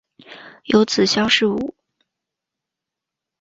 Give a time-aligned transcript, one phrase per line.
[0.63, 1.73] 有子萧士赟。